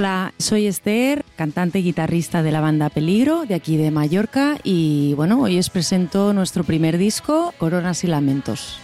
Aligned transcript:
Hola, 0.00 0.32
soy 0.38 0.66
Esther, 0.66 1.26
cantante 1.36 1.80
y 1.80 1.82
guitarrista 1.82 2.42
de 2.42 2.52
la 2.52 2.62
banda 2.62 2.88
Peligro, 2.88 3.44
de 3.44 3.54
aquí 3.54 3.76
de 3.76 3.90
Mallorca, 3.90 4.56
y 4.64 5.12
bueno, 5.14 5.42
hoy 5.42 5.58
os 5.58 5.68
presento 5.68 6.32
nuestro 6.32 6.64
primer 6.64 6.96
disco, 6.96 7.52
Coronas 7.58 8.02
y 8.04 8.06
Lamentos. 8.06 8.78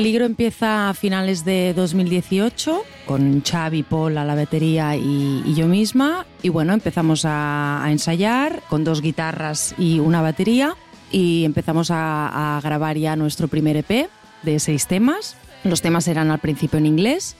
Peligro 0.00 0.24
empieza 0.24 0.88
a 0.88 0.94
finales 0.94 1.44
de 1.44 1.74
2018 1.74 2.84
con 3.04 3.42
Xavi, 3.42 3.82
Paul 3.82 4.16
a 4.16 4.24
la 4.24 4.34
batería 4.34 4.96
y, 4.96 5.42
y 5.44 5.54
yo 5.54 5.66
misma. 5.66 6.24
Y 6.42 6.48
bueno, 6.48 6.72
empezamos 6.72 7.26
a, 7.26 7.84
a 7.84 7.92
ensayar 7.92 8.62
con 8.70 8.82
dos 8.82 9.02
guitarras 9.02 9.74
y 9.76 9.98
una 9.98 10.22
batería 10.22 10.74
y 11.12 11.44
empezamos 11.44 11.90
a, 11.90 12.56
a 12.56 12.60
grabar 12.62 12.96
ya 12.96 13.14
nuestro 13.14 13.46
primer 13.48 13.76
EP 13.76 14.08
de 14.42 14.58
seis 14.58 14.86
temas. 14.86 15.36
Los 15.64 15.82
temas 15.82 16.08
eran 16.08 16.30
al 16.30 16.38
principio 16.38 16.78
en 16.78 16.86
inglés, 16.86 17.36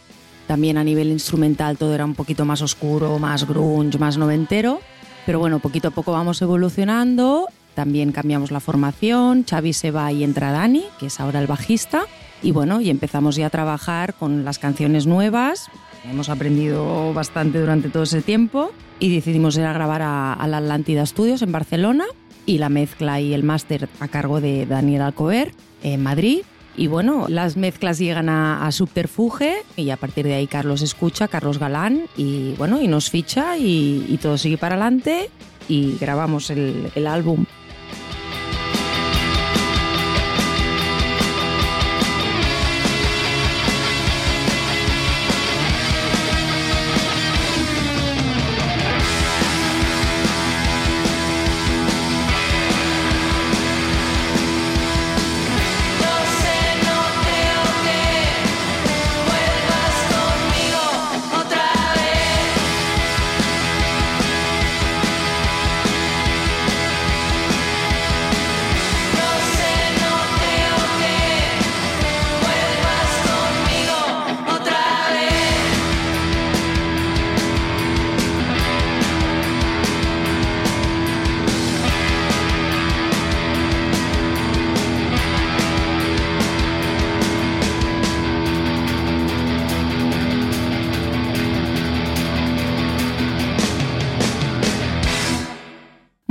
también 0.46 0.76
a 0.76 0.84
nivel 0.84 1.08
instrumental 1.08 1.78
todo 1.78 1.94
era 1.94 2.04
un 2.04 2.14
poquito 2.14 2.44
más 2.44 2.60
oscuro, 2.60 3.18
más 3.18 3.48
grunge, 3.48 3.96
más 3.96 4.18
noventero. 4.18 4.82
Pero 5.24 5.38
bueno, 5.38 5.60
poquito 5.60 5.88
a 5.88 5.92
poco 5.92 6.12
vamos 6.12 6.42
evolucionando. 6.42 7.46
También 7.74 8.12
cambiamos 8.12 8.50
la 8.50 8.60
formación. 8.60 9.46
Xavi 9.48 9.72
se 9.72 9.92
va 9.92 10.12
y 10.12 10.24
entra 10.24 10.52
Dani, 10.52 10.84
que 10.98 11.06
es 11.06 11.20
ahora 11.20 11.40
el 11.40 11.46
bajista. 11.46 12.04
Y 12.42 12.52
bueno, 12.52 12.80
y 12.80 12.90
empezamos 12.90 13.36
ya 13.36 13.46
a 13.46 13.50
trabajar 13.50 14.14
con 14.14 14.44
las 14.44 14.58
canciones 14.58 15.06
nuevas. 15.06 15.68
Hemos 16.04 16.30
aprendido 16.30 17.12
bastante 17.12 17.60
durante 17.60 17.90
todo 17.90 18.04
ese 18.04 18.22
tiempo 18.22 18.70
y 18.98 19.14
decidimos 19.14 19.56
ir 19.58 19.64
a 19.64 19.72
grabar 19.72 20.00
a, 20.02 20.46
la 20.46 20.58
Atlántida 20.58 21.04
Studios 21.04 21.42
en 21.42 21.52
Barcelona 21.52 22.04
y 22.46 22.58
la 22.58 22.70
mezcla 22.70 23.20
y 23.20 23.34
el 23.34 23.42
máster 23.42 23.88
a 24.00 24.08
cargo 24.08 24.40
de 24.40 24.64
Daniel 24.64 25.02
Alcover 25.02 25.52
en 25.82 26.02
Madrid. 26.02 26.40
Y 26.76 26.86
bueno, 26.86 27.26
las 27.28 27.58
mezclas 27.58 27.98
llegan 27.98 28.30
a, 28.30 28.66
a 28.66 28.72
Subterfuge 28.72 29.64
y 29.76 29.90
a 29.90 29.98
partir 29.98 30.24
de 30.24 30.34
ahí 30.34 30.46
Carlos 30.46 30.80
escucha, 30.80 31.28
Carlos 31.28 31.58
Galán, 31.58 32.04
y 32.16 32.54
bueno, 32.56 32.80
y 32.80 32.88
nos 32.88 33.10
ficha 33.10 33.58
y, 33.58 34.06
y 34.08 34.16
todo 34.16 34.38
sigue 34.38 34.56
para 34.56 34.76
adelante 34.76 35.28
y 35.68 35.98
grabamos 35.98 36.48
el 36.50 37.06
álbum. 37.06 37.44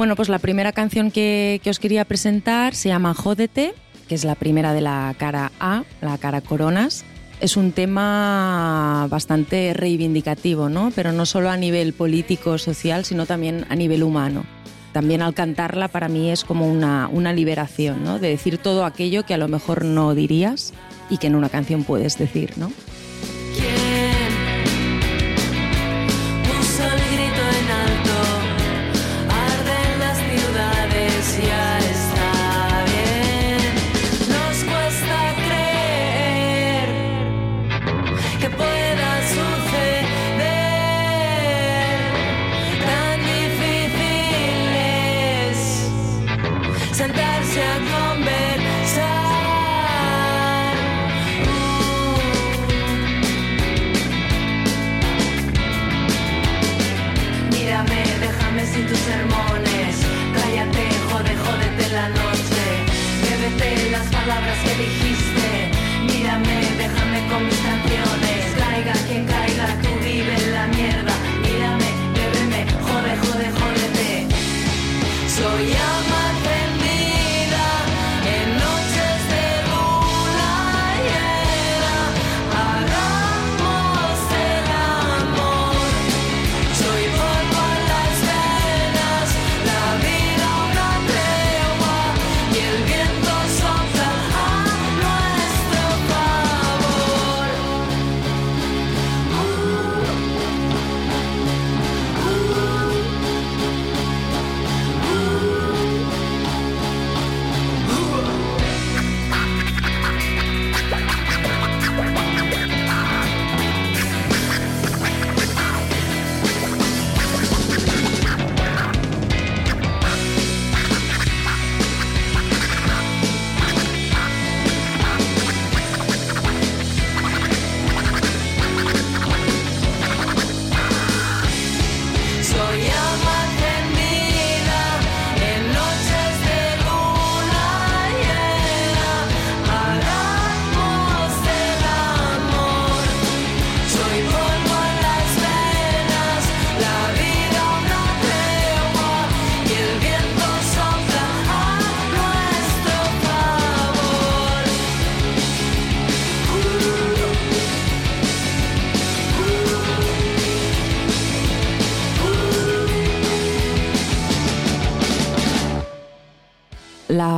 Bueno, 0.09 0.17
pues 0.17 0.29
la 0.29 0.39
primera 0.39 0.71
canción 0.71 1.11
que, 1.11 1.61
que 1.63 1.69
os 1.69 1.77
quería 1.77 2.03
presentar 2.03 2.73
se 2.73 2.89
llama 2.89 3.13
Jódete, 3.13 3.75
que 4.07 4.15
es 4.15 4.23
la 4.23 4.33
primera 4.33 4.73
de 4.73 4.81
la 4.81 5.13
cara 5.19 5.51
A, 5.59 5.83
la 6.01 6.17
cara 6.17 6.41
Coronas. 6.41 7.05
Es 7.41 7.55
un 7.55 7.73
tema 7.73 9.05
bastante 9.07 9.71
reivindicativo, 9.75 10.67
¿no? 10.67 10.91
Pero 10.95 11.11
no 11.11 11.27
solo 11.27 11.51
a 11.51 11.57
nivel 11.57 11.93
político, 11.93 12.57
social, 12.57 13.05
sino 13.05 13.27
también 13.27 13.67
a 13.69 13.75
nivel 13.75 14.01
humano. 14.01 14.45
También 14.93 15.21
al 15.21 15.35
cantarla 15.35 15.89
para 15.89 16.09
mí 16.09 16.31
es 16.31 16.43
como 16.43 16.67
una, 16.67 17.07
una 17.13 17.31
liberación, 17.31 18.03
¿no? 18.03 18.17
De 18.17 18.29
decir 18.29 18.57
todo 18.57 18.85
aquello 18.85 19.27
que 19.27 19.35
a 19.35 19.37
lo 19.37 19.47
mejor 19.47 19.85
no 19.85 20.15
dirías 20.15 20.73
y 21.11 21.19
que 21.19 21.27
en 21.27 21.35
una 21.35 21.49
canción 21.49 21.83
puedes 21.83 22.17
decir, 22.17 22.57
¿no? 22.57 22.71
Bébete 64.29 64.45
las 64.45 64.45
palabras 64.45 64.59
que 64.63 65.18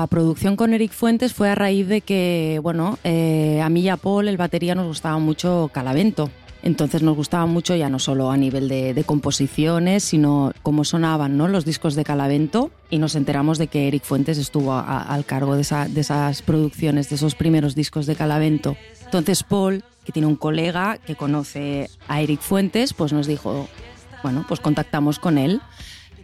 La 0.01 0.07
producción 0.07 0.55
con 0.55 0.73
Eric 0.73 0.93
Fuentes 0.93 1.31
fue 1.31 1.49
a 1.49 1.53
raíz 1.53 1.87
de 1.87 2.01
que, 2.01 2.59
bueno, 2.63 2.97
eh, 3.03 3.61
a 3.63 3.69
mí 3.69 3.81
y 3.81 3.89
a 3.89 3.97
Paul, 3.97 4.27
el 4.29 4.35
batería, 4.35 4.73
nos 4.73 4.87
gustaba 4.87 5.19
mucho 5.19 5.69
Calavento. 5.71 6.31
Entonces 6.63 7.03
nos 7.03 7.15
gustaba 7.15 7.45
mucho 7.45 7.75
ya 7.75 7.87
no 7.87 7.99
solo 7.99 8.31
a 8.31 8.35
nivel 8.35 8.67
de, 8.67 9.03
composiciones, 9.05 10.03
sino 10.03 10.53
cómo 10.63 10.85
sonaban 10.85 11.37
¿no? 11.37 11.47
los 11.47 11.65
discos 11.65 11.93
de 11.93 12.03
Calavento 12.03 12.71
y 12.89 12.97
nos 12.97 13.13
enteramos 13.13 13.59
de 13.59 13.67
que 13.67 13.87
Eric 13.87 14.03
Fuentes 14.03 14.39
estuvo 14.39 14.73
al 14.73 15.23
cargo 15.23 15.55
de, 15.55 15.67
de, 15.89 16.01
esas 16.01 16.41
producciones, 16.41 17.07
de 17.09 17.17
esos 17.17 17.35
primeros 17.35 17.75
discos 17.75 18.07
de 18.07 18.15
Calavento. 18.15 18.75
Entonces 19.05 19.43
Paul, 19.43 19.83
que 20.03 20.11
tiene 20.11 20.27
un 20.27 20.35
colega 20.35 20.97
que 20.97 21.15
conoce 21.15 21.91
a 22.07 22.21
Eric 22.21 22.41
Fuentes, 22.41 22.95
pues 22.95 23.13
nos 23.13 23.27
dijo, 23.27 23.67
bueno, 24.23 24.45
pues 24.47 24.61
contactamos 24.61 25.19
con 25.19 25.37
él 25.37 25.61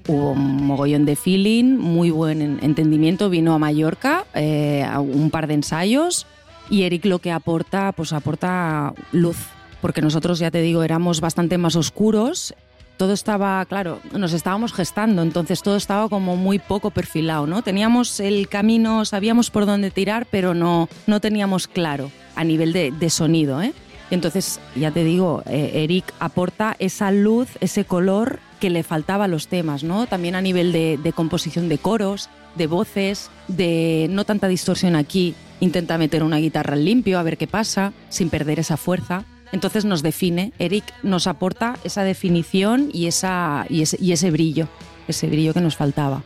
hubo 0.07 0.31
un 0.31 0.65
mogollón 0.65 1.05
de 1.05 1.15
feeling, 1.15 1.77
muy 1.77 2.09
buen 2.09 2.59
entendimiento, 2.61 3.29
vino 3.29 3.53
a 3.53 3.59
Mallorca 3.59 4.25
eh, 4.33 4.87
un 4.97 5.29
par 5.29 5.47
de 5.47 5.55
ensayos 5.55 6.25
y 6.69 6.83
Eric 6.83 7.05
lo 7.05 7.19
que 7.19 7.31
aporta, 7.31 7.91
pues 7.91 8.13
aporta 8.13 8.93
luz, 9.11 9.37
porque 9.81 10.01
nosotros 10.01 10.39
ya 10.39 10.51
te 10.51 10.61
digo, 10.61 10.83
éramos 10.83 11.21
bastante 11.21 11.57
más 11.57 11.75
oscuros. 11.75 12.53
Todo 12.97 13.13
estaba, 13.13 13.63
claro, 13.65 13.99
nos 14.11 14.33
estábamos 14.33 14.73
gestando, 14.73 15.21
entonces 15.21 15.61
todo 15.61 15.75
estaba 15.77 16.09
como 16.09 16.35
muy 16.35 16.57
poco 16.57 16.89
perfilado, 16.89 17.45
¿no? 17.45 17.61
Teníamos 17.61 18.19
el 18.19 18.49
camino, 18.49 19.05
sabíamos 19.05 19.51
por 19.51 19.67
dónde 19.67 19.91
tirar, 19.91 20.25
pero 20.31 20.55
no, 20.55 20.89
no 21.05 21.19
teníamos 21.21 21.67
claro 21.67 22.09
a 22.35 22.43
nivel 22.43 22.73
de, 22.73 22.91
de 22.91 23.09
sonido, 23.11 23.61
¿eh? 23.61 23.73
Entonces, 24.09 24.59
ya 24.75 24.91
te 24.91 25.03
digo, 25.03 25.43
eh, 25.45 25.83
Eric 25.83 26.13
aporta 26.19 26.75
esa 26.79 27.11
luz, 27.11 27.49
ese 27.59 27.83
color 27.83 28.39
que 28.59 28.69
le 28.69 28.83
faltaba 28.83 29.25
a 29.25 29.27
los 29.27 29.47
temas, 29.47 29.83
¿no? 29.83 30.07
También 30.07 30.35
a 30.35 30.41
nivel 30.41 30.71
de, 30.71 31.13
composición 31.13 31.69
de 31.69 31.77
coros, 31.77 32.29
de 32.55 32.67
voces, 32.67 33.29
de 33.47 34.07
no 34.09 34.23
tanta 34.25 34.47
distorsión 34.47 34.95
aquí, 34.95 35.35
intenta 35.59 35.97
meter 35.97 36.23
una 36.23 36.37
guitarra 36.37 36.75
limpio 36.75 37.19
a 37.19 37.23
ver 37.23 37.37
qué 37.37 37.47
pasa, 37.47 37.93
sin 38.09 38.29
perder 38.29 38.59
esa 38.59 38.77
fuerza. 38.77 39.25
Entonces 39.51 39.85
nos 39.85 40.01
define, 40.01 40.53
Eric 40.57 40.85
nos 41.03 41.27
aporta 41.27 41.77
esa 41.83 42.03
definición 42.03 42.89
y, 42.91 43.07
esa, 43.07 43.65
y, 43.69 43.81
ese, 43.81 44.31
brillo, 44.31 44.67
ese 45.07 45.27
brillo 45.27 45.53
que 45.53 45.61
nos 45.61 45.75
faltaba. 45.75 46.23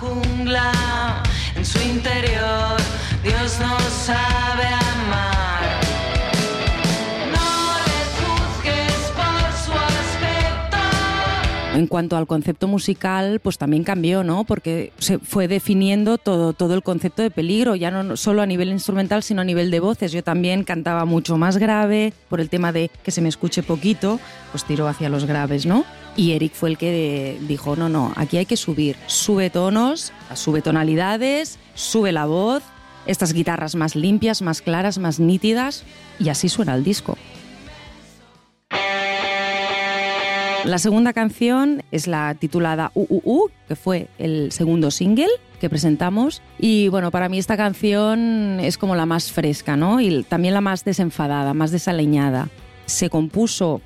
jungla, 0.00 1.22
en 1.54 1.64
su 1.64 1.80
interior, 1.80 2.76
Dios 3.22 3.58
nos 3.60 3.82
sabe 3.82 4.85
En 11.76 11.88
cuanto 11.88 12.16
al 12.16 12.26
concepto 12.26 12.68
musical, 12.68 13.38
pues 13.40 13.58
también 13.58 13.84
cambió, 13.84 14.24
¿no? 14.24 14.44
Porque 14.44 14.94
se 14.98 15.18
fue 15.18 15.46
definiendo 15.46 16.16
todo, 16.16 16.54
todo 16.54 16.72
el 16.72 16.82
concepto 16.82 17.20
de 17.20 17.30
peligro, 17.30 17.76
ya 17.76 17.90
no 17.90 18.16
solo 18.16 18.40
a 18.40 18.46
nivel 18.46 18.70
instrumental, 18.70 19.22
sino 19.22 19.42
a 19.42 19.44
nivel 19.44 19.70
de 19.70 19.80
voces. 19.80 20.10
Yo 20.10 20.24
también 20.24 20.64
cantaba 20.64 21.04
mucho 21.04 21.36
más 21.36 21.58
grave, 21.58 22.14
por 22.30 22.40
el 22.40 22.48
tema 22.48 22.72
de 22.72 22.90
que 23.02 23.10
se 23.10 23.20
me 23.20 23.28
escuche 23.28 23.62
poquito, 23.62 24.18
pues 24.52 24.64
tiró 24.64 24.88
hacia 24.88 25.10
los 25.10 25.26
graves, 25.26 25.66
¿no? 25.66 25.84
Y 26.16 26.32
Eric 26.32 26.54
fue 26.54 26.70
el 26.70 26.78
que 26.78 27.38
dijo, 27.42 27.76
no, 27.76 27.90
no, 27.90 28.10
aquí 28.16 28.38
hay 28.38 28.46
que 28.46 28.56
subir, 28.56 28.96
sube 29.06 29.50
tonos, 29.50 30.14
sube 30.32 30.62
tonalidades, 30.62 31.58
sube 31.74 32.10
la 32.10 32.24
voz, 32.24 32.62
estas 33.04 33.34
guitarras 33.34 33.74
más 33.74 33.96
limpias, 33.96 34.40
más 34.40 34.62
claras, 34.62 34.96
más 34.96 35.20
nítidas, 35.20 35.84
y 36.18 36.30
así 36.30 36.48
suena 36.48 36.74
el 36.74 36.84
disco. 36.84 37.18
La 40.66 40.78
segunda 40.78 41.12
canción 41.12 41.84
es 41.92 42.08
la 42.08 42.34
titulada 42.34 42.90
UUU, 42.94 43.50
que 43.68 43.76
fue 43.76 44.08
el 44.18 44.50
segundo 44.50 44.90
single 44.90 45.28
que 45.60 45.70
presentamos. 45.70 46.42
Y 46.58 46.88
bueno, 46.88 47.12
para 47.12 47.28
mí 47.28 47.38
esta 47.38 47.56
canción 47.56 48.58
es 48.58 48.76
como 48.76 48.96
la 48.96 49.06
más 49.06 49.30
fresca, 49.30 49.76
¿no? 49.76 50.00
Y 50.00 50.24
también 50.24 50.54
la 50.54 50.60
más 50.60 50.84
desenfadada, 50.84 51.54
más 51.54 51.70
desaleñada. 51.70 52.48
Se 52.84 53.08
compuso, 53.08 53.80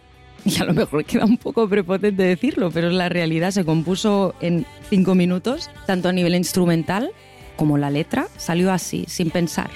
y 0.47 0.59
a 0.59 0.65
lo 0.65 0.73
mejor 0.73 1.05
queda 1.05 1.27
un 1.27 1.37
poco 1.37 1.69
prepotente 1.69 2.23
decirlo, 2.23 2.71
pero 2.71 2.89
es 2.89 2.95
la 2.95 3.11
realidad, 3.11 3.51
se 3.51 3.67
compuso 3.67 4.35
en 4.41 4.65
cinco 4.89 5.15
minutos, 5.15 5.69
tanto 5.87 6.09
a 6.09 6.13
nivel 6.13 6.35
instrumental 6.35 7.11
como 7.57 7.77
la 7.77 7.91
letra. 7.91 8.29
Salió 8.39 8.73
así, 8.73 9.05
sin 9.07 9.29
pensar, 9.29 9.69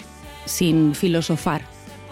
sin 0.47 0.95
filosofar. 0.95 1.61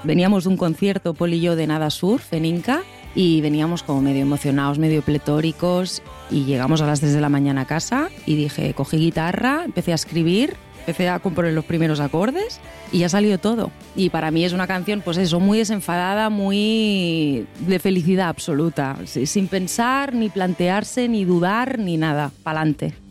Veníamos 0.05 0.45
de 0.45 0.50
un 0.50 0.59
concierto, 0.59 1.15
Poli 1.15 1.38
y 1.38 1.41
yo, 1.41 1.56
de 1.56 1.67
Nada 1.67 1.88
Surf 1.88 2.35
en 2.35 2.45
Inca 2.45 2.83
y 3.14 3.41
veníamos 3.41 3.82
como 3.82 4.00
medio 4.00 4.23
emocionados, 4.23 4.79
medio 4.79 5.03
pletóricos 5.03 6.03
y 6.31 6.44
llegamos 6.44 6.81
a 6.81 6.87
las 6.87 7.00
3 7.00 7.12
de 7.12 7.20
la 7.20 7.29
mañana 7.29 7.62
a 7.62 7.67
casa 7.67 8.09
y 8.26 8.37
dije, 8.37 8.75
cogí 8.75 8.97
guitarra, 8.97 9.62
empecé 9.64 9.92
a 9.92 9.97
escribir, 9.97 10.57
empecé 10.81 11.09
a 11.09 11.19
componer 11.19 11.52
los 11.52 11.64
primeros 11.64 12.00
acordes 12.00 12.61
y 12.90 12.99
ya 12.99 13.09
salió 13.09 13.38
todo. 13.38 13.71
Y 13.97 14.11
para 14.11 14.31
mí 14.31 14.45
es 14.45 14.52
una 14.52 14.66
canción, 14.66 15.02
pues 15.02 15.16
eso, 15.19 15.40
muy 15.40 15.59
desenfadada, 15.59 16.31
muy 16.31 17.47
de 17.61 17.78
felicidad 17.78 18.28
absoluta, 18.28 18.97
sin 19.04 19.49
pensar, 19.49 20.14
ni 20.14 20.28
plantearse, 20.28 21.09
ni 21.09 21.25
dudar, 21.25 21.78
ni 21.78 21.97
nada, 21.97 22.31
pa'lante. 22.42 23.01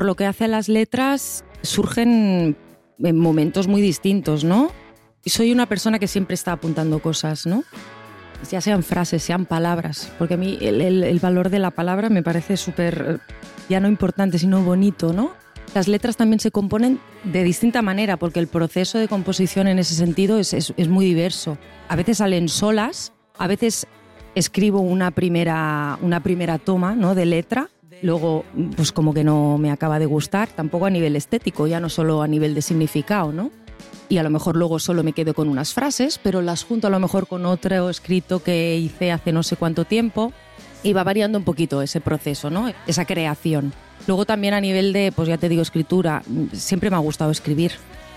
Por 0.00 0.06
lo 0.06 0.16
que 0.16 0.24
hace 0.24 0.44
a 0.44 0.48
las 0.48 0.70
letras, 0.70 1.44
surgen 1.60 2.56
en 3.00 3.18
momentos 3.18 3.68
muy 3.68 3.82
distintos, 3.82 4.44
¿no? 4.44 4.70
Y 5.24 5.28
soy 5.28 5.52
una 5.52 5.66
persona 5.66 5.98
que 5.98 6.06
siempre 6.06 6.32
está 6.32 6.52
apuntando 6.52 7.00
cosas, 7.00 7.44
¿no? 7.44 7.64
Ya 8.50 8.62
sean 8.62 8.82
frases, 8.82 9.22
sean 9.22 9.44
palabras, 9.44 10.10
porque 10.18 10.32
a 10.32 10.36
mí 10.38 10.56
el, 10.62 11.20
valor 11.20 11.50
de 11.50 11.58
la 11.58 11.70
palabra 11.70 12.08
me 12.08 12.22
parece 12.22 12.56
súper, 12.56 13.20
ya 13.68 13.78
no 13.78 13.88
importante, 13.88 14.38
sino 14.38 14.62
bonito, 14.62 15.12
¿no? 15.12 15.32
Las 15.74 15.86
letras 15.86 16.16
también 16.16 16.40
se 16.40 16.50
componen 16.50 16.98
de 17.24 17.44
distinta 17.44 17.82
manera, 17.82 18.16
porque 18.16 18.40
el 18.40 18.46
proceso 18.46 18.96
de 18.96 19.06
composición 19.06 19.68
en 19.68 19.78
ese 19.78 19.94
sentido 19.94 20.38
es, 20.38 20.54
es, 20.54 20.72
es 20.78 20.88
muy 20.88 21.04
diverso. 21.04 21.58
A 21.88 21.96
veces 21.96 22.16
salen 22.16 22.48
solas, 22.48 23.12
a 23.36 23.46
veces 23.46 23.86
escribo 24.34 24.80
una 24.80 25.10
primera, 25.10 25.98
una 26.00 26.22
primera 26.22 26.56
toma 26.56 26.94
¿no? 26.94 27.14
de 27.14 27.26
letra, 27.26 27.68
luego 28.02 28.44
pues 28.76 28.92
como 28.92 29.14
que 29.14 29.24
no 29.24 29.58
me 29.58 29.70
acaba 29.70 29.98
de 29.98 30.06
gustar, 30.06 30.48
tampoco 30.48 30.86
a 30.86 30.90
nivel 30.90 31.16
estético, 31.16 31.66
ya 31.66 31.80
no 31.80 31.88
solo 31.88 32.22
a 32.22 32.28
nivel 32.28 32.54
de 32.54 32.62
significado, 32.62 33.32
¿no? 33.32 33.50
Y 34.08 34.18
a 34.18 34.22
lo 34.22 34.30
mejor 34.30 34.56
luego 34.56 34.78
solo 34.78 35.02
me 35.02 35.12
quedo 35.12 35.34
con 35.34 35.48
unas 35.48 35.72
frases, 35.72 36.18
pero 36.22 36.42
las 36.42 36.64
junto 36.64 36.88
a 36.88 36.90
lo 36.90 36.98
mejor 36.98 37.28
con 37.28 37.46
otro 37.46 37.90
escrito 37.90 38.42
que 38.42 38.76
hice 38.76 39.12
hace 39.12 39.32
no 39.32 39.42
sé 39.42 39.56
cuánto 39.56 39.84
tiempo 39.84 40.32
y 40.82 40.92
va 40.92 41.04
variando 41.04 41.38
un 41.38 41.44
poquito 41.44 41.82
ese 41.82 42.00
proceso, 42.00 42.50
¿no? 42.50 42.72
Esa 42.86 43.04
creación. 43.04 43.72
Luego 44.06 44.24
también 44.24 44.54
a 44.54 44.60
nivel 44.60 44.92
de, 44.92 45.12
pues 45.12 45.28
ya 45.28 45.38
te 45.38 45.48
digo, 45.48 45.62
escritura, 45.62 46.22
siempre 46.52 46.90
me 46.90 46.96
ha 46.96 47.00
gustado 47.00 47.30
escribir, 47.30 47.72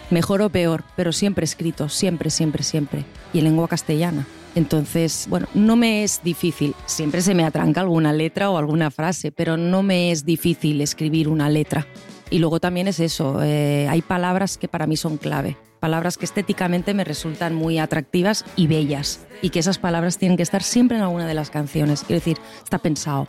mejor 0.10 0.42
o 0.42 0.50
peor, 0.50 0.84
pero 0.96 1.12
siempre 1.12 1.44
escrito, 1.44 1.90
siempre, 1.90 2.30
siempre, 2.30 2.64
siempre, 2.64 3.06
y 3.34 3.40
en 3.40 3.46
lengua 3.46 3.68
castellana. 3.68 4.26
Entonces, 4.56 5.26
bueno, 5.30 5.48
no 5.54 5.76
me 5.76 6.04
es 6.04 6.22
difícil, 6.24 6.76
siempre 6.86 7.22
se 7.22 7.34
me 7.34 7.44
atranca 7.44 7.82
alguna 7.82 8.14
letra 8.14 8.50
o 8.50 8.58
alguna 8.58 8.92
frase, 8.92 9.32
pero 9.32 9.58
no 9.58 9.82
me 9.82 10.12
es 10.12 10.26
difícil 10.26 10.82
escribir 10.82 11.28
una 11.28 11.50
letra. 11.50 11.88
Y 12.30 12.40
luego 12.40 12.60
también 12.60 12.88
es 12.88 13.00
eso, 13.00 13.42
eh, 13.44 13.88
hay 13.90 14.02
palabras 14.02 14.58
que 14.58 14.68
para 14.68 14.88
mí 14.88 14.98
son 14.98 15.18
clave, 15.18 15.58
palabras 15.80 16.18
que 16.18 16.26
estéticamente 16.26 16.94
me 16.94 17.04
resultan 17.04 17.54
muy 17.54 17.78
atractivas 17.78 18.46
y 18.56 18.68
bellas, 18.68 19.26
y 19.42 19.50
que 19.50 19.60
esas 19.60 19.78
palabras 19.78 20.18
tienen 20.18 20.38
que 20.38 20.44
estar 20.44 20.64
siempre 20.64 20.98
en 20.98 21.04
alguna 21.04 21.28
de 21.28 21.34
las 21.34 21.50
canciones, 21.50 22.04
quiero 22.04 22.20
decir, 22.20 22.38
está 22.64 22.78
pensado. 22.80 23.28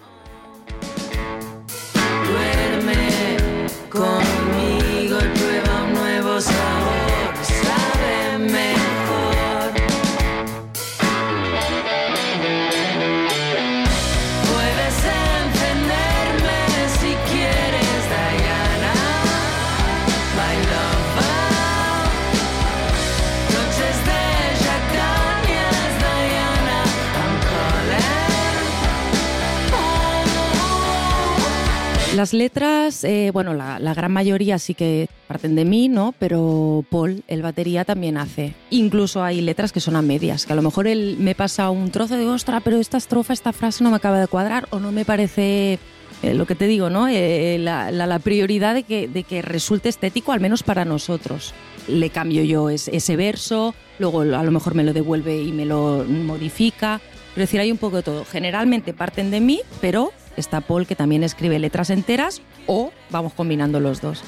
Las 32.24 32.32
letras, 32.32 33.04
eh, 33.04 33.30
bueno, 33.34 33.52
la, 33.52 33.78
la 33.78 33.92
gran 33.92 34.10
mayoría 34.10 34.58
sí 34.58 34.72
que 34.72 35.10
parten 35.28 35.54
de 35.56 35.66
mí, 35.66 35.90
¿no? 35.90 36.14
Pero 36.18 36.82
Paul, 36.88 37.22
el 37.28 37.42
batería, 37.42 37.84
también 37.84 38.16
hace. 38.16 38.54
Incluso 38.70 39.22
hay 39.22 39.42
letras 39.42 39.72
que 39.72 39.80
son 39.80 39.94
a 39.94 40.00
medias, 40.00 40.46
que 40.46 40.54
a 40.54 40.56
lo 40.56 40.62
mejor 40.62 40.86
él 40.86 41.16
me 41.20 41.34
pasa 41.34 41.68
un 41.68 41.90
trozo 41.90 42.16
de 42.16 42.26
ostra, 42.26 42.60
pero 42.60 42.78
esta 42.78 42.96
estrofa, 42.96 43.34
esta 43.34 43.52
frase 43.52 43.84
no 43.84 43.90
me 43.90 43.96
acaba 43.96 44.18
de 44.18 44.26
cuadrar 44.26 44.66
o 44.70 44.78
no 44.80 44.90
me 44.90 45.04
parece 45.04 45.78
eh, 46.22 46.32
lo 46.32 46.46
que 46.46 46.54
te 46.54 46.66
digo, 46.66 46.88
¿no? 46.88 47.08
Eh, 47.08 47.58
la, 47.60 47.90
la- 47.90 48.06
la 48.06 48.18
prioridad 48.20 48.72
de 48.72 48.84
que, 48.84 49.06
de 49.06 49.22
que 49.24 49.42
resulte 49.42 49.90
estético, 49.90 50.32
al 50.32 50.40
menos 50.40 50.62
para 50.62 50.86
nosotros. 50.86 51.52
Le 51.88 52.08
cambio 52.08 52.42
yo 52.42 52.70
es- 52.70 52.88
ese 52.88 53.16
verso, 53.16 53.74
luego 53.98 54.22
a 54.22 54.42
lo 54.42 54.50
mejor 54.50 54.74
me 54.74 54.82
lo 54.84 54.94
devuelve 54.94 55.42
y 55.42 55.52
me 55.52 55.66
lo 55.66 56.06
modifica. 56.08 57.02
Es 57.32 57.36
decir, 57.36 57.60
hay 57.60 57.70
un 57.70 57.76
poco 57.76 57.96
de 57.98 58.02
todo. 58.02 58.24
Generalmente 58.24 58.94
parten 58.94 59.30
de 59.30 59.40
mí, 59.40 59.60
pero 59.82 60.12
está 60.36 60.60
Paul 60.60 60.86
que 60.86 60.96
también 60.96 61.22
escribe 61.22 61.58
letras 61.58 61.90
enteras 61.90 62.42
o 62.66 62.92
vamos 63.10 63.32
combinando 63.32 63.80
los 63.80 64.00
dos. 64.00 64.22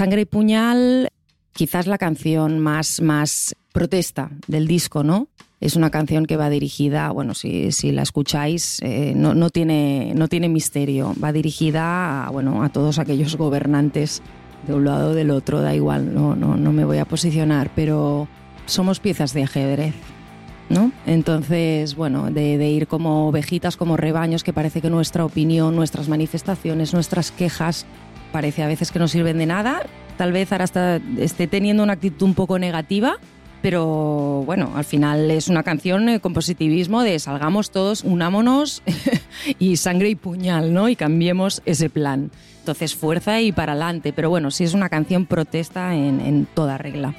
Sangre 0.00 0.22
y 0.22 0.24
puñal, 0.24 1.08
quizás 1.52 1.86
la 1.86 1.98
canción 1.98 2.58
más, 2.58 3.02
más 3.02 3.54
protesta 3.70 4.30
del 4.46 4.66
disco, 4.66 5.04
¿no? 5.04 5.28
Es 5.60 5.76
una 5.76 5.90
canción 5.90 6.24
que 6.24 6.38
va 6.38 6.48
dirigida, 6.48 7.10
bueno, 7.10 7.34
si, 7.34 7.70
si 7.70 7.92
la 7.92 8.00
escucháis, 8.00 8.78
eh, 8.80 9.12
no, 9.14 9.34
no, 9.34 9.50
tiene, 9.50 10.14
no 10.16 10.26
tiene 10.28 10.48
misterio. 10.48 11.14
Va 11.22 11.34
dirigida 11.34 12.24
a, 12.24 12.30
bueno, 12.30 12.62
a 12.62 12.70
todos 12.70 12.98
aquellos 12.98 13.36
gobernantes 13.36 14.22
de 14.66 14.72
un 14.72 14.86
lado 14.86 15.10
o 15.10 15.14
del 15.14 15.30
otro, 15.30 15.60
da 15.60 15.74
igual, 15.74 16.14
no, 16.14 16.34
no, 16.34 16.56
no 16.56 16.72
me 16.72 16.86
voy 16.86 16.96
a 16.96 17.04
posicionar, 17.04 17.70
pero 17.76 18.26
somos 18.64 19.00
piezas 19.00 19.34
de 19.34 19.42
ajedrez. 19.42 19.94
¿No? 20.70 20.92
Entonces, 21.04 21.96
bueno, 21.96 22.30
de, 22.30 22.56
de 22.56 22.70
ir 22.70 22.86
como 22.86 23.28
ovejitas, 23.28 23.76
como 23.76 23.96
rebaños, 23.96 24.44
que 24.44 24.52
parece 24.52 24.80
que 24.80 24.88
nuestra 24.88 25.24
opinión, 25.24 25.74
nuestras 25.74 26.08
manifestaciones, 26.08 26.94
nuestras 26.94 27.32
quejas, 27.32 27.86
parece 28.32 28.62
a 28.62 28.66
veces 28.66 28.90
que 28.90 28.98
no 28.98 29.08
sirven 29.08 29.38
de 29.38 29.46
nada. 29.46 29.82
Tal 30.16 30.32
vez 30.32 30.52
ahora 30.52 30.64
está, 30.64 31.00
esté 31.18 31.46
teniendo 31.46 31.82
una 31.82 31.94
actitud 31.94 32.26
un 32.26 32.34
poco 32.34 32.58
negativa, 32.58 33.16
pero 33.62 34.42
bueno, 34.46 34.72
al 34.74 34.84
final 34.84 35.30
es 35.30 35.48
una 35.48 35.62
canción 35.62 36.08
eh, 36.08 36.20
con 36.20 36.32
positivismo 36.32 37.02
de 37.02 37.18
salgamos 37.18 37.70
todos, 37.70 38.04
unámonos 38.04 38.82
y 39.58 39.76
sangre 39.76 40.10
y 40.10 40.14
puñal, 40.14 40.72
¿no? 40.72 40.88
Y 40.88 40.96
cambiemos 40.96 41.62
ese 41.66 41.90
plan. 41.90 42.30
Entonces, 42.60 42.94
fuerza 42.94 43.40
y 43.40 43.52
para 43.52 43.72
adelante. 43.72 44.12
Pero 44.12 44.30
bueno, 44.30 44.50
sí 44.50 44.64
es 44.64 44.74
una 44.74 44.88
canción 44.88 45.26
protesta 45.26 45.94
en, 45.94 46.20
en 46.20 46.46
toda 46.46 46.78
regla. 46.78 47.14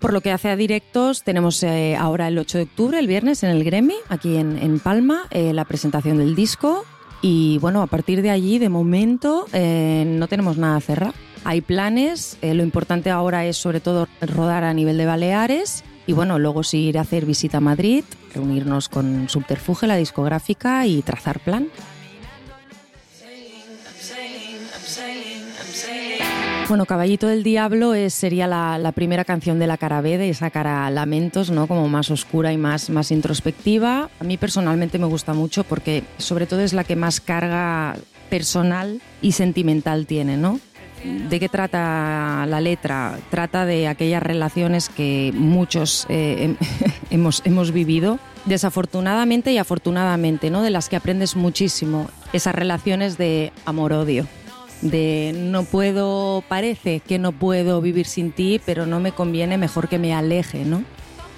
Por 0.00 0.12
lo 0.12 0.22
que 0.22 0.32
hace 0.32 0.48
a 0.48 0.56
directos, 0.56 1.22
tenemos 1.22 1.62
eh, 1.62 1.94
ahora 1.94 2.26
el 2.26 2.38
8 2.38 2.58
de 2.58 2.64
octubre, 2.64 2.98
el 2.98 3.06
viernes, 3.06 3.44
en 3.44 3.50
el 3.50 3.62
Gremi, 3.62 3.94
aquí 4.08 4.36
en, 4.38 4.58
en 4.58 4.80
Palma, 4.80 5.28
eh, 5.30 5.52
la 5.52 5.64
presentación 5.64 6.18
del 6.18 6.34
disco. 6.34 6.84
Y 7.22 7.58
bueno, 7.58 7.82
a 7.82 7.86
partir 7.86 8.22
de 8.22 8.30
allí, 8.30 8.58
de 8.58 8.70
momento, 8.70 9.46
eh, 9.52 10.04
no 10.06 10.26
tenemos 10.26 10.56
nada 10.56 10.80
cerrado. 10.80 11.12
Hay 11.44 11.60
planes, 11.60 12.38
eh, 12.42 12.54
lo 12.54 12.62
importante 12.62 13.10
ahora 13.10 13.44
es 13.46 13.56
sobre 13.56 13.80
todo 13.80 14.08
rodar 14.20 14.64
a 14.64 14.74
nivel 14.74 14.96
de 14.98 15.06
Baleares 15.06 15.84
y 16.06 16.12
bueno, 16.12 16.38
luego 16.38 16.62
sí 16.62 16.88
ir 16.88 16.98
a 16.98 17.02
hacer 17.02 17.24
visita 17.24 17.58
a 17.58 17.60
Madrid, 17.60 18.04
reunirnos 18.34 18.88
con 18.88 19.28
Subterfuge, 19.28 19.86
la 19.86 19.96
discográfica 19.96 20.86
y 20.86 21.02
trazar 21.02 21.40
plan. 21.40 21.68
Bueno, 26.70 26.86
Caballito 26.86 27.26
del 27.26 27.42
Diablo 27.42 27.94
es, 27.94 28.14
sería 28.14 28.46
la, 28.46 28.78
la 28.78 28.92
primera 28.92 29.24
canción 29.24 29.58
de 29.58 29.66
la 29.66 29.76
cara 29.76 30.00
B, 30.02 30.18
de 30.18 30.30
esa 30.30 30.50
cara 30.50 30.88
Lamentos, 30.88 31.50
¿no? 31.50 31.66
Como 31.66 31.88
más 31.88 32.12
oscura 32.12 32.52
y 32.52 32.58
más, 32.58 32.90
más 32.90 33.10
introspectiva. 33.10 34.08
A 34.20 34.22
mí 34.22 34.36
personalmente 34.36 34.96
me 35.00 35.06
gusta 35.06 35.34
mucho 35.34 35.64
porque 35.64 36.04
sobre 36.18 36.46
todo 36.46 36.60
es 36.60 36.72
la 36.72 36.84
que 36.84 36.94
más 36.94 37.20
carga 37.20 37.96
personal 38.28 39.02
y 39.20 39.32
sentimental 39.32 40.06
tiene, 40.06 40.36
¿no? 40.36 40.60
¿De 41.28 41.40
qué 41.40 41.48
trata 41.48 42.46
la 42.46 42.60
letra? 42.60 43.18
Trata 43.30 43.66
de 43.66 43.88
aquellas 43.88 44.22
relaciones 44.22 44.90
que 44.90 45.32
muchos 45.34 46.06
eh, 46.08 46.54
hemos, 47.10 47.42
hemos 47.44 47.72
vivido, 47.72 48.20
desafortunadamente 48.44 49.50
y 49.50 49.58
afortunadamente, 49.58 50.50
¿no? 50.50 50.62
De 50.62 50.70
las 50.70 50.88
que 50.88 50.94
aprendes 50.94 51.34
muchísimo. 51.34 52.08
Esas 52.32 52.54
relaciones 52.54 53.18
de 53.18 53.52
amor-odio 53.64 54.28
de 54.82 55.32
no 55.36 55.64
puedo, 55.64 56.42
parece 56.48 57.00
que 57.00 57.18
no 57.18 57.32
puedo 57.32 57.80
vivir 57.80 58.06
sin 58.06 58.32
ti, 58.32 58.60
pero 58.64 58.86
no 58.86 59.00
me 59.00 59.12
conviene, 59.12 59.58
mejor 59.58 59.88
que 59.88 59.98
me 59.98 60.14
aleje, 60.14 60.64
¿no? 60.64 60.82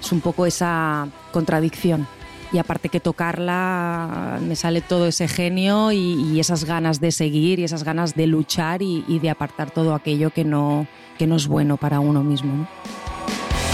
Es 0.01 0.11
un 0.11 0.21
poco 0.21 0.45
esa 0.45 1.07
contradicción. 1.31 2.07
Y 2.51 2.59
aparte 2.59 2.89
que 2.89 2.99
tocarla, 2.99 4.37
me 4.41 4.55
sale 4.55 4.81
todo 4.81 5.07
ese 5.07 5.27
genio 5.27 5.91
y, 5.91 6.39
esas 6.39 6.65
ganas 6.65 6.99
de 6.99 7.11
seguir 7.11 7.59
y 7.59 7.63
esas 7.63 7.83
ganas 7.83 8.15
de 8.15 8.27
luchar 8.27 8.83
y, 8.83 9.19
de 9.19 9.29
apartar 9.29 9.71
todo 9.71 9.95
aquello 9.95 10.29
que 10.29 10.43
no, 10.43 10.85
que 11.17 11.25
no 11.25 11.35
es 11.35 11.47
bueno 11.47 11.77
para 11.77 11.99
uno 11.99 12.23
mismo. 12.23 12.67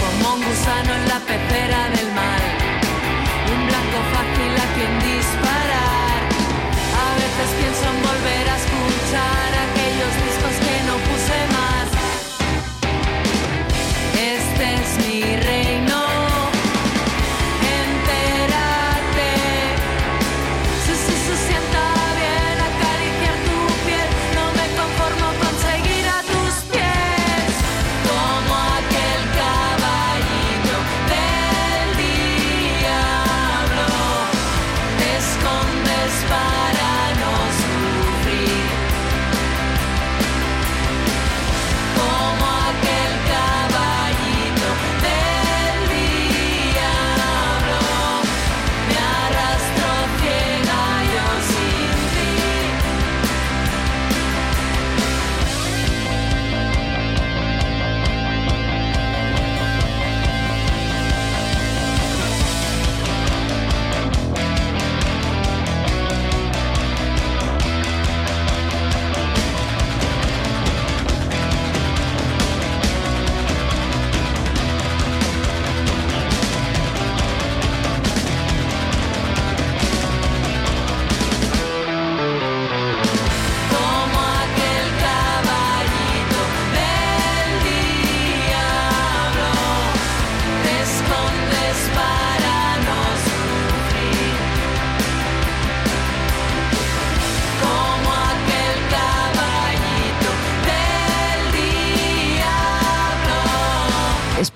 Como 0.00 0.34
un 0.34 0.44
gusano 0.44 0.94
en 0.94 1.08
la 1.08 1.18
pecera 1.20 1.90
del 1.90 2.09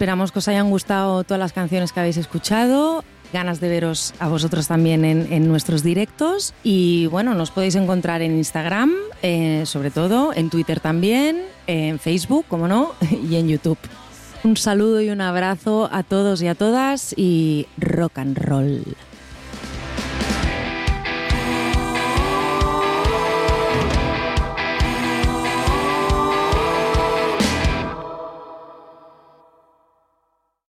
Esperamos 0.04 0.32
que 0.32 0.38
os 0.38 0.48
hayan 0.48 0.68
gustado 0.68 1.24
todas 1.24 1.38
las 1.38 1.54
canciones 1.54 1.90
que 1.90 1.98
habéis 1.98 2.18
escuchado. 2.18 3.02
Ganas 3.32 3.58
de 3.58 3.70
veros 3.70 4.12
a 4.18 4.28
vosotros 4.28 4.68
también 4.68 5.02
en, 5.02 5.48
nuestros 5.48 5.82
directos. 5.82 6.52
Y 6.62 7.06
bueno, 7.06 7.32
nos 7.32 7.50
podéis 7.50 7.74
encontrar 7.74 8.20
en 8.20 8.36
Instagram, 8.36 8.92
eh, 9.22 9.62
sobre 9.64 9.90
todo, 9.90 10.34
en 10.34 10.50
Twitter 10.50 10.78
también, 10.78 11.40
en 11.66 11.98
Facebook, 11.98 12.44
como 12.48 12.68
no, 12.68 12.92
y 13.30 13.36
en 13.36 13.48
YouTube. 13.48 13.78
Un 14.44 14.58
saludo 14.58 15.00
y 15.00 15.08
un 15.08 15.22
abrazo 15.22 15.88
a 15.90 16.02
todos 16.02 16.42
y 16.42 16.48
a 16.48 16.54
todas 16.54 17.14
y 17.16 17.66
rock 17.78 18.18
and 18.18 18.36
roll. 18.36 18.84